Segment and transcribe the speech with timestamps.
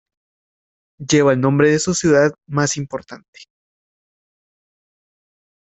[0.97, 3.41] Lleva el nombre de su ciudad más importante.